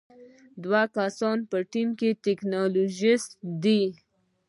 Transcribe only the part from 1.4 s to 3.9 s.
په ټیم کې ټیکنالوژیست دی.